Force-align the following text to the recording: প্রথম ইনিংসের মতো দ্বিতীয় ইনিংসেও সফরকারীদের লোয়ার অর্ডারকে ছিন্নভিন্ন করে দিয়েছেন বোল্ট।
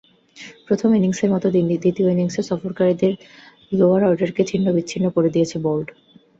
প্রথম 0.67 0.89
ইনিংসের 0.97 1.29
মতো 1.33 1.47
দ্বিতীয় 1.75 2.07
ইনিংসেও 2.09 2.47
সফরকারীদের 2.49 3.13
লোয়ার 3.71 4.01
অর্ডারকে 4.09 4.43
ছিন্নভিন্ন 4.49 5.05
করে 5.15 5.29
দিয়েছেন 5.35 5.59
বোল্ট। 5.65 5.87